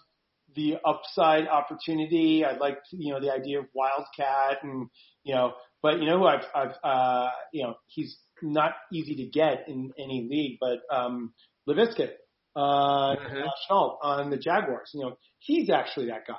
[0.56, 2.44] the upside opportunity.
[2.46, 4.90] I like, you know, the idea of wildcat and,
[5.24, 9.26] you know, but you know who I've, I've, uh, you know, he's not easy to
[9.26, 11.34] get in any league, but, um,
[11.68, 12.10] Laviska,
[12.56, 13.74] uh, mm-hmm.
[13.74, 16.36] on the Jaguars, you know, he's actually that guy.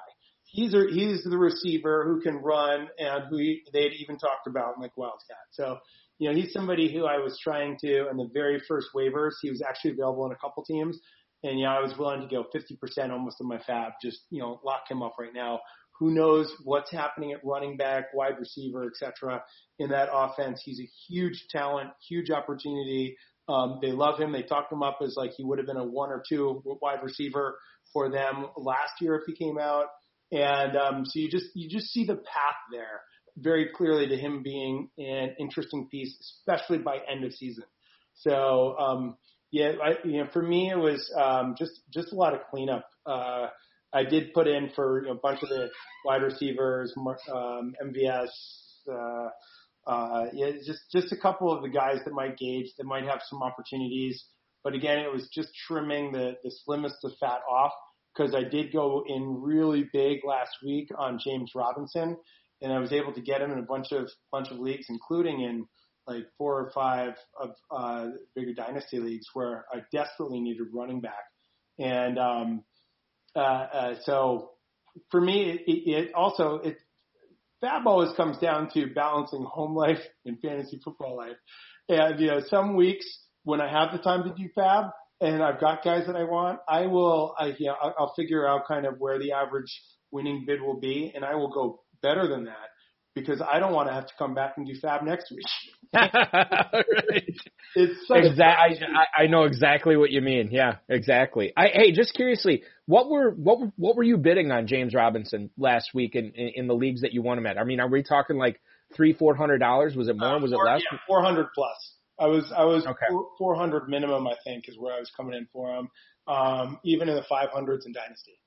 [0.53, 3.39] He's a, he's the receiver who can run and who
[3.73, 5.37] they had even talked about like Wildcat.
[5.53, 5.79] So,
[6.19, 9.51] you know, he's somebody who I was trying to, in the very first waivers, he
[9.51, 10.99] was actually available in a couple teams.
[11.43, 14.61] And yeah, I was willing to go 50% almost of my FAAB, just, you know,
[14.65, 15.61] lock him up right now.
[15.99, 19.43] Who knows what's happening at running back, wide receiver, etc.
[19.79, 20.61] in that offense.
[20.65, 23.17] He's a huge talent, huge opportunity.
[23.49, 24.33] Um, they love him.
[24.33, 27.03] They talked him up as like he would have been a one or two wide
[27.03, 27.59] receiver
[27.93, 29.87] for them last year if he came out.
[30.33, 33.03] And um, so you just you just see the path there
[33.37, 37.65] very clearly to him being an interesting piece, especially by end of season.
[38.15, 39.17] So um,
[39.51, 42.87] yeah, I, you know, for me it was um, just just a lot of cleanup.
[43.07, 43.49] Uh,
[43.93, 45.69] I did put in for you know, a bunch of the
[46.07, 48.29] wide receivers, um, MVS,
[48.91, 49.29] uh,
[49.87, 53.21] uh, yeah, just just a couple of the guys that might gauge that might have
[53.29, 54.25] some opportunities.
[54.65, 57.73] But again, it was just trimming the the slimmest of fat off
[58.15, 62.17] because I did go in really big last week on James Robinson,
[62.61, 65.41] and I was able to get him in a bunch of bunch of leagues, including
[65.41, 65.67] in
[66.07, 71.25] like four or five of uh, bigger dynasty leagues where I desperately needed running back,
[71.79, 72.65] and um,
[73.35, 74.51] uh, uh, so
[75.11, 76.77] for me, it, it also it
[77.63, 81.37] FAAB always comes down to balancing home life and fantasy football life,
[81.89, 83.07] and you know some weeks
[83.45, 84.91] when I have the time to do FAAB
[85.23, 88.47] and I've got guys that I want, I will I you know I'll, I'll figure
[88.47, 89.73] out kind of where the average
[90.11, 92.69] winning bid will be, and I will go better than that
[93.15, 95.45] because I don't want to have to come back and do FAAB next week.
[95.95, 97.37] right.
[97.75, 98.79] It's exactly.
[98.83, 100.49] I, I know exactly what you mean.
[100.51, 101.53] Yeah, exactly.
[101.57, 105.51] I hey, just curiously, what were what were, what were you bidding on James Robinson
[105.57, 107.59] last week in, in, in the leagues that you won him at?
[107.59, 108.61] I mean, are we talking like
[108.95, 109.95] three four hundred dollars?
[109.95, 110.37] Was it more?
[110.37, 110.83] Uh, was four, it less?
[110.91, 111.95] Yeah, four hundred plus.
[112.23, 113.07] I was I was okay.
[113.39, 114.27] four hundred minimum.
[114.27, 115.89] I think is where I was coming in for him.
[116.29, 118.39] Um, even in the five hundreds in Dynasty.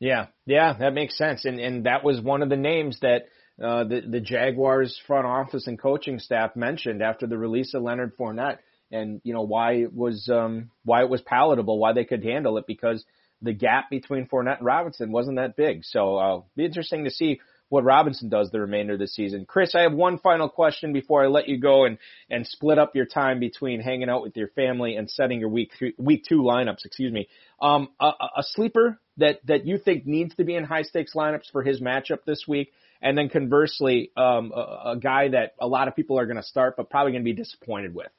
[0.00, 1.44] Yeah, yeah, that makes sense.
[1.44, 3.28] And and that was one of the names that
[3.62, 8.16] uh, the the Jaguars front office and coaching staff mentioned after the release of Leonard
[8.18, 8.58] Fournette,
[8.92, 12.58] and you know why it was um, why it was palatable, why they could handle
[12.58, 13.04] it because
[13.42, 15.84] the gap between Fournette and Robinson wasn't that big.
[15.84, 19.46] So uh, be interesting to see what Robinson does the remainder of the season.
[19.46, 21.96] Chris, I have one final question before I let you go and
[22.28, 25.72] and split up your time between hanging out with your family and setting your week
[25.78, 26.84] three, week two lineups.
[26.84, 27.28] Excuse me.
[27.62, 31.50] Um, a, a sleeper that that you think needs to be in high stakes lineups
[31.50, 35.88] for his matchup this week and then conversely, um, a, a guy that a lot
[35.88, 38.10] of people are going to start, but probably going to be disappointed with.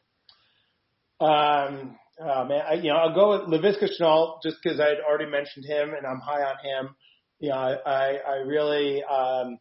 [1.20, 4.98] Um, uh, man, I, you know, I'll go with Laviska Shenault just because I had
[5.08, 6.96] already mentioned him and I'm high on him.
[7.49, 9.58] Know, I, I, really, um,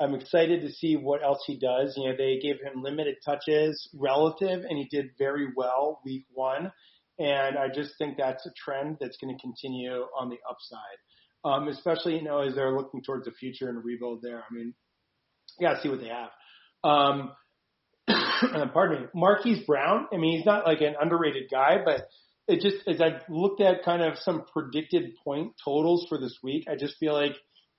[0.00, 1.94] I'm excited to see what else he does.
[1.96, 6.72] You know, they gave him limited touches relative and he did very well week one.
[7.18, 10.98] And I just think that's a trend that's going to continue on the upside.
[11.44, 14.44] Um, especially, you know, as they're looking towards the future and rebuild there.
[14.48, 14.74] I mean,
[15.60, 16.30] to see what they have.
[16.84, 17.32] Um,
[18.72, 20.06] pardon me, Marquise Brown.
[20.12, 22.08] I mean, he's not like an underrated guy, but
[22.48, 26.66] it just as I've looked at kind of some predicted point totals for this week,
[26.70, 27.36] I just feel like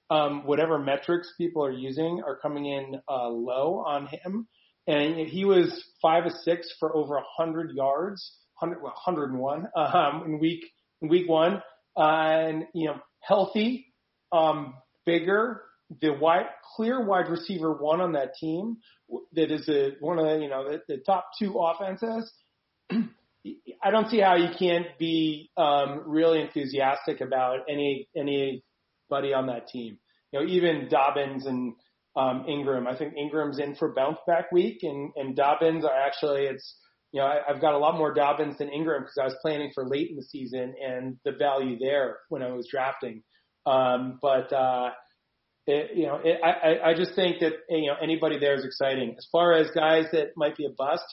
[0.09, 4.47] um, whatever metrics people are using are coming in uh, low on him.
[4.85, 10.23] And he was five of six for over a hundred yards, hundred well, 101 um,
[10.25, 10.65] in week
[11.01, 11.61] in week one,
[11.97, 13.93] uh, and you know healthy,
[14.33, 14.73] um,
[15.05, 15.61] bigger,
[16.01, 18.77] the wide, clear wide receiver one on that team
[19.33, 22.31] that is a, one of the, you know, the, the top two offenses.
[23.83, 29.67] I don't see how you can't be um, really enthusiastic about any anybody on that
[29.67, 29.97] team.
[30.31, 31.73] You know, even Dobbins and
[32.15, 32.87] um, Ingram.
[32.87, 36.77] I think Ingram's in for bounce back week, and and Dobbins are actually it's
[37.11, 39.71] you know I, I've got a lot more Dobbins than Ingram because I was planning
[39.75, 43.23] for late in the season and the value there when I was drafting.
[43.65, 44.89] Um, but uh,
[45.67, 49.15] it, you know, it, I, I just think that you know anybody there is exciting.
[49.17, 51.05] As far as guys that might be a bust,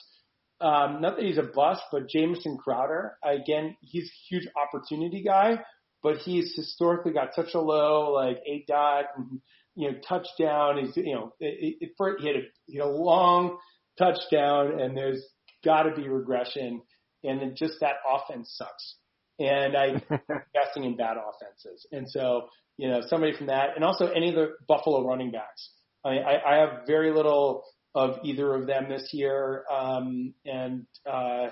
[0.61, 5.59] um, not that he's a bust, but Jamison Crowder, again, he's a huge opportunity guy,
[6.03, 9.41] but he's historically got such a low like aDOT and
[9.75, 10.77] you know touchdown.
[10.83, 13.57] He's you know it, it, for, he had a he had a long
[13.97, 15.23] touchdown, and there's
[15.63, 16.81] got to be regression,
[17.23, 18.95] and then just that offense sucks.
[19.39, 24.07] And I'm investing in bad offenses, and so you know, somebody from that, and also
[24.07, 25.69] any of the Buffalo running backs.
[26.03, 31.47] I, I, I have very little of either of them this year, um, and uh,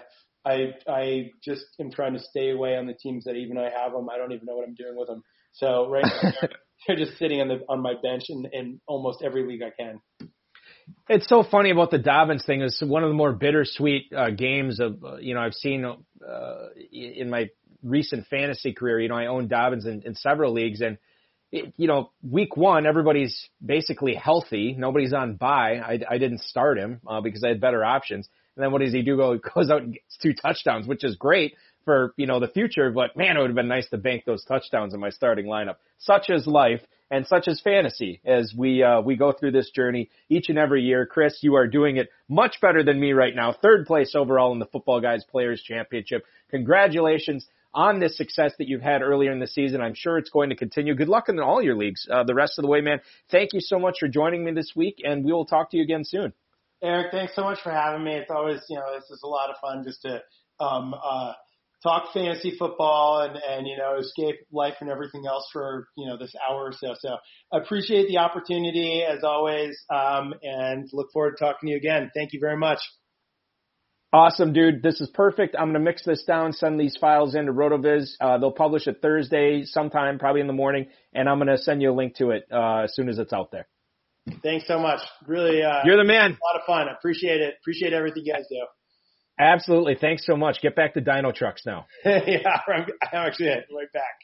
[0.45, 3.91] I I just am trying to stay away on the teams that even I have
[3.91, 4.10] them.
[4.10, 5.23] I don't even know what I'm doing with them.
[5.54, 6.49] So right now they're,
[6.88, 9.99] they're just sitting on the on my bench in, in almost every league I can.
[11.08, 12.62] It's so funny about the Dobbins thing.
[12.62, 16.65] It's one of the more bittersweet uh, games of uh, you know I've seen uh,
[16.91, 17.49] in my
[17.84, 18.99] recent fantasy career.
[18.99, 20.97] You know I own Dobbins in, in several leagues, and
[21.52, 24.76] it, you know, week one, everybody's basically healthy.
[24.78, 25.80] Nobody's on bye.
[25.84, 28.28] I, I didn't start him uh, because I had better options.
[28.56, 29.18] And then what does he do?
[29.18, 32.92] Go goes out and gets two touchdowns, which is great for you know the future.
[32.92, 35.76] But man, it would have been nice to bank those touchdowns in my starting lineup.
[35.98, 40.10] Such is life, and such is fantasy as we uh, we go through this journey
[40.30, 41.06] each and every year.
[41.06, 43.54] Chris, you are doing it much better than me right now.
[43.54, 46.24] Third place overall in the Football Guys Players Championship.
[46.52, 49.82] Congratulations on this success that you've had earlier in the season.
[49.82, 50.96] I'm sure it's going to continue.
[50.96, 53.02] Good luck in all your leagues uh, the rest of the way, man.
[53.32, 55.84] Thank you so much for joining me this week, and we will talk to you
[55.84, 56.34] again soon.
[56.82, 58.14] Eric, thanks so much for having me.
[58.16, 60.22] It's always, you know, this is a lot of fun just to
[60.60, 61.34] um, uh,
[61.84, 66.18] talk fantasy football and, and, you know, escape life and everything else for, you know,
[66.18, 66.96] this hour or so.
[67.00, 67.18] So
[67.52, 72.12] I appreciate the opportunity as always um, and look forward to talking to you again.
[72.16, 72.80] Thank you very much.
[74.12, 74.82] Awesome, dude.
[74.82, 75.56] This is perfect.
[75.56, 78.13] I'm going to mix this down, send these files into RotoViz.
[78.19, 81.82] Uh, they'll publish it Thursday sometime, probably in the morning, and I'm going to send
[81.84, 83.67] you a link to it uh, as soon as it's out there.
[84.41, 85.00] Thanks so much.
[85.28, 86.32] Really, uh, you're the man.
[86.32, 86.88] A lot of fun.
[86.88, 87.56] I appreciate it.
[87.62, 88.65] Appreciate everything you guys do.
[89.39, 89.95] Absolutely.
[90.00, 90.62] Thanks so much.
[90.62, 91.86] Get back to Dinotrux now.
[92.06, 94.15] yeah, I'm, I'm actually right back.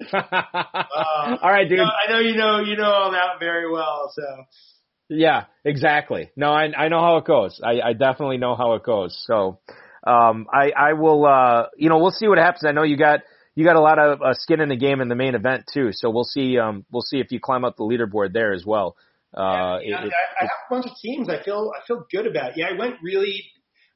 [0.12, 1.80] uh, all right, dude.
[1.80, 4.10] I know you know you know all that very well.
[4.14, 4.22] So
[5.08, 6.30] yeah, exactly.
[6.36, 7.60] No, I I know how it goes.
[7.62, 9.18] I I definitely know how it goes.
[9.26, 9.60] So,
[10.06, 12.64] um, I I will uh, you know, we'll see what happens.
[12.64, 13.20] I know you got
[13.54, 15.90] you got a lot of uh, skin in the game in the main event too.
[15.92, 18.96] So we'll see um we'll see if you climb up the leaderboard there as well.
[19.36, 21.28] Uh, yeah, it, I, I have a bunch of teams.
[21.28, 22.56] I feel I feel good about.
[22.56, 23.44] Yeah, I went really.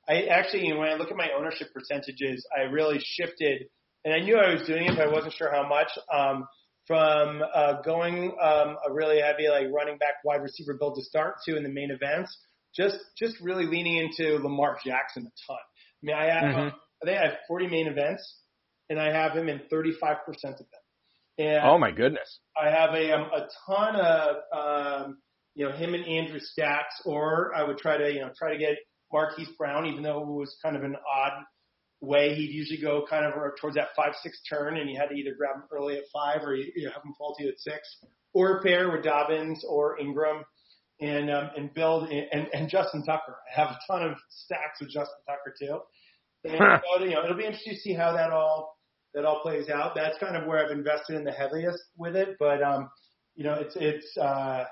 [0.08, 3.66] I actually, you know, when I look at my ownership percentages, I really shifted,
[4.04, 5.88] and I knew I was doing it, but I wasn't sure how much.
[6.12, 6.46] Um,
[6.86, 11.36] from uh, going um, a really heavy like running back wide receiver build to start
[11.46, 12.36] to in the main events,
[12.76, 15.58] just just really leaning into Lamar Jackson a ton.
[15.58, 16.76] I mean, I have mm-hmm.
[17.02, 18.38] I think I have 40 main events,
[18.90, 21.46] and I have him in 35 percent of them.
[21.46, 22.40] And oh my goodness!
[22.60, 25.18] I have a um, a ton of um,
[25.54, 28.58] you know him and Andrews stacks, or I would try to you know try to
[28.58, 28.76] get
[29.12, 31.32] Marquise Brown, even though it was kind of an odd
[32.02, 35.14] way, he'd usually go kind of towards that five six turn, and you had to
[35.14, 37.58] either grab him early at five or you, you have him fall to you at
[37.58, 37.96] six,
[38.34, 40.44] or a pair with Dobbins or Ingram,
[41.00, 43.36] and um, and build and, and Justin Tucker.
[43.50, 45.80] I have a ton of stacks with Justin Tucker too,
[46.44, 48.76] and so, you know it'll be interesting to see how that all
[49.14, 49.94] that all plays out.
[49.94, 52.90] That's kind of where I've invested in the heaviest with it, but um,
[53.36, 54.64] you know it's it's uh,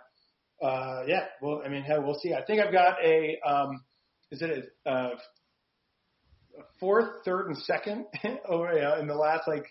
[0.62, 1.26] uh, yeah.
[1.41, 2.35] Well, I mean, hell, we'll see.
[2.35, 3.83] I think I've got a um,
[4.31, 5.11] is it a uh,
[6.78, 8.07] fourth, third, and second
[8.48, 9.66] over in the last like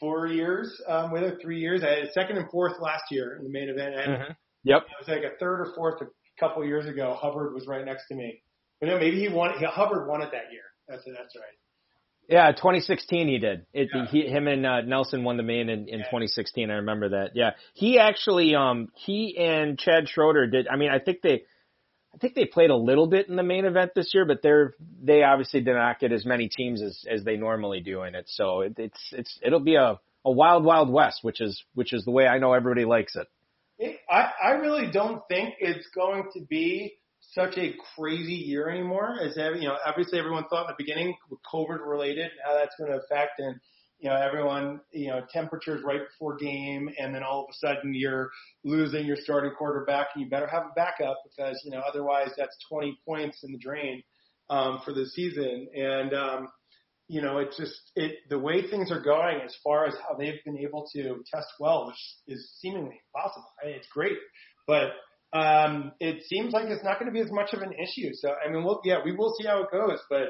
[0.00, 0.80] four years.
[0.88, 1.82] Um, with it, three years.
[1.82, 3.94] I had second and fourth last year in the main event.
[3.94, 4.32] And mm-hmm.
[4.64, 4.82] Yep.
[4.82, 6.06] It was like a third or fourth a
[6.40, 7.16] couple of years ago.
[7.20, 8.42] Hubbard was right next to me.
[8.80, 9.58] But no, maybe he won.
[9.58, 10.62] He, Hubbard won it that year.
[10.88, 11.56] That's that's right.
[12.28, 13.66] Yeah, 2016 he did.
[13.74, 14.06] It, yeah.
[14.06, 16.06] he, him and uh, Nelson won the main in, in yeah.
[16.06, 16.70] 2016.
[16.70, 17.32] I remember that.
[17.34, 20.66] Yeah, he actually, um, he and Chad Schroeder did.
[20.66, 21.42] I mean, I think they,
[22.14, 24.74] I think they played a little bit in the main event this year, but they're
[25.02, 28.26] they obviously did not get as many teams as as they normally do in it.
[28.28, 32.04] So it, it's it's it'll be a a wild wild west, which is which is
[32.04, 33.26] the way I know everybody likes it.
[33.78, 36.94] it I I really don't think it's going to be
[37.32, 39.16] such a crazy year anymore.
[39.20, 42.92] As you know, obviously everyone thought in the beginning with COVID related how that's going
[42.92, 43.58] to affect and
[44.04, 47.94] you know everyone you know temperatures right before game and then all of a sudden
[47.94, 48.30] you're
[48.62, 52.54] losing your starting quarterback and you better have a backup because you know otherwise that's
[52.68, 54.02] 20 points in the drain
[54.50, 56.48] um, for the season and um,
[57.08, 60.44] you know it just it the way things are going as far as how they've
[60.44, 63.46] been able to test well which is seemingly impossible.
[63.62, 64.18] I mean, it's great,
[64.66, 64.90] but
[65.32, 68.10] um, it seems like it's not going to be as much of an issue.
[68.12, 70.28] So, I mean, we'll, yeah, we will see how it goes, but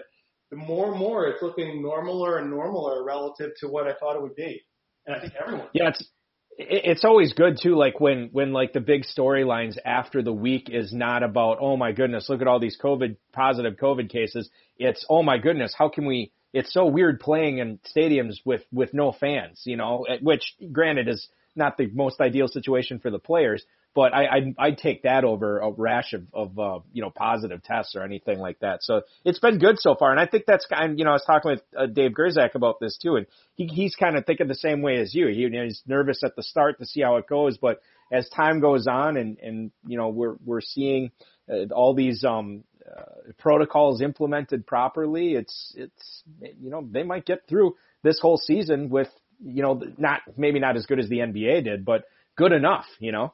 [0.53, 4.37] more and more it's looking normaler and normaler relative to what I thought it would
[4.37, 4.63] be.
[5.07, 5.69] And I think everyone.
[5.73, 6.09] Yeah, it's,
[6.57, 10.93] it's always good too, like when, when like the big storylines after the week is
[10.93, 14.49] not about, oh my goodness, look at all these COVID positive COVID cases.
[14.77, 18.95] It's, oh my goodness, how can we, it's so weird playing in stadiums with, with
[18.95, 23.65] no fans, you know, which granted is not the most ideal situation for the players,
[23.95, 27.63] but I, I'd, I'd take that over a rash of, of uh, you know, positive
[27.63, 28.83] tests or anything like that.
[28.83, 30.11] So it's been good so far.
[30.11, 32.81] And I think that's kind you know, I was talking with uh, Dave Gerczak about
[32.81, 33.17] this too.
[33.17, 35.29] And he, he's kind of thinking the same way as you.
[35.29, 37.81] He, you know, he's nervous at the start to see how it goes, but
[38.11, 41.13] as time goes on and, and, you know, we're, we're seeing
[41.49, 46.23] uh, all these, um, uh, protocols implemented properly, it's, it's,
[46.61, 49.09] you know, they might get through this whole season with,
[49.43, 52.05] you know, not, maybe not as good as the NBA did, but
[52.37, 53.33] good enough, you know?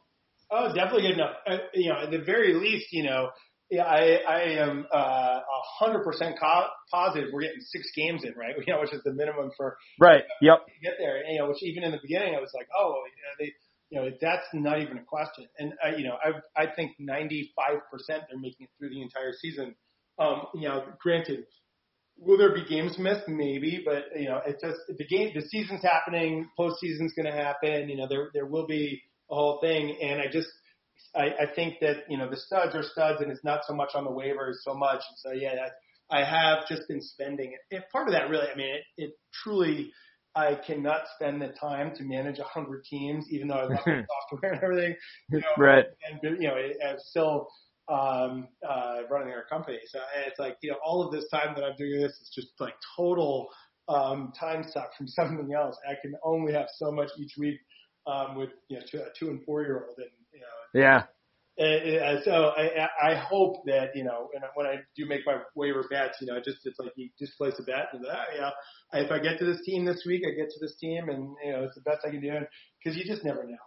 [0.51, 1.37] Oh, definitely good enough.
[1.47, 3.31] Uh, you know, at the very least, you know,
[3.71, 6.37] yeah, I, I am uh, a hundred percent
[6.93, 8.55] positive we're getting six games in, right?
[8.67, 10.25] You know, which is the minimum for right.
[10.41, 10.67] Yep.
[10.67, 12.95] To get there, and, you know, which even in the beginning I was like, oh,
[13.07, 13.53] you know, they,
[13.91, 15.47] you know, that's not even a question.
[15.59, 19.33] And uh, you know, I I think 95 percent they're making it through the entire
[19.41, 19.77] season.
[20.19, 21.45] Um, you know, granted,
[22.19, 23.29] will there be games missed?
[23.29, 27.89] Maybe, but you know, it's just the game, the season's happening, postseason's going to happen.
[27.89, 29.01] You know, there there will be
[29.31, 29.97] the whole thing.
[30.03, 30.49] And I just,
[31.15, 33.93] I, I think that, you know, the studs are studs and it's not so much
[33.95, 35.01] on the waivers so much.
[35.09, 35.71] And so, yeah, that,
[36.11, 37.75] I have just been spending it.
[37.75, 39.11] And part of that really, I mean, it, it
[39.43, 39.93] truly,
[40.35, 44.07] I cannot spend the time to manage a hundred teams, even though I love the
[44.31, 44.97] software and everything,
[45.31, 45.85] you know, right.
[46.11, 47.49] and, you know, I'm still,
[47.89, 49.79] um, uh, running our company.
[49.87, 52.49] So it's like, you know, all of this time that I'm doing this is just
[52.61, 53.49] like total,
[53.89, 55.77] um, time suck from something else.
[55.89, 57.59] I can only have so much each week
[58.11, 60.81] um, with you know two, a two and four year old, and you know.
[60.81, 61.03] Yeah.
[61.59, 65.85] And, so I, I hope that you know, and when I do make my waiver
[65.91, 68.51] bets, you know, just it's like you just place a bet and ah, yeah,
[68.95, 71.53] if I get to this team this week, I get to this team, and you
[71.53, 72.33] know, it's the best I can do,
[72.83, 73.59] because you just never know.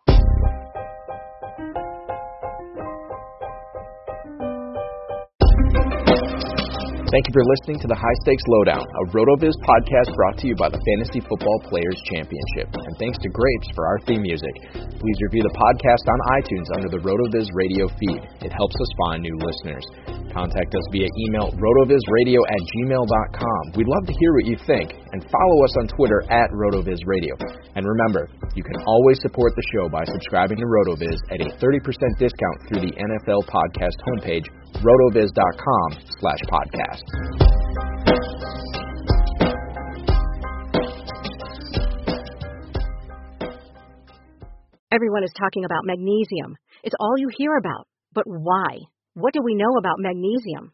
[7.14, 10.58] Thank you for listening to the High Stakes Lowdown, a RotoViz podcast brought to you
[10.58, 12.74] by the Fantasy Football Players Championship.
[12.74, 14.50] And thanks to Grapes for our theme music.
[14.74, 18.18] Please review the podcast on iTunes under the RotoViz radio feed.
[18.42, 19.86] It helps us find new listeners.
[20.34, 23.62] Contact us via email rotovizradio at gmail.com.
[23.78, 27.38] We'd love to hear what you think, and follow us on Twitter at rotovizradio.
[27.78, 32.18] And remember, you can always support the show by subscribing to RotoViz at a 30%
[32.18, 34.50] discount through the NFL podcast homepage
[34.82, 35.90] rotoviz.com
[36.20, 37.04] slash podcast.
[44.92, 46.56] Everyone is talking about magnesium.
[46.84, 47.88] It's all you hear about.
[48.14, 48.78] But why?
[49.16, 50.74] What do we know about magnesium?